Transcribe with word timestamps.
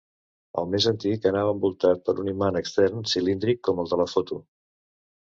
El 0.61 0.71
més 0.75 0.87
antic 0.91 1.27
anava 1.33 1.53
envoltat 1.57 2.03
per 2.09 2.17
un 2.25 2.33
imant 2.33 2.59
extern 2.65 3.07
cilíndric, 3.15 3.65
com 3.71 3.87
el 3.87 3.95
de 3.97 4.05
la 4.07 4.13
foto. 4.19 4.45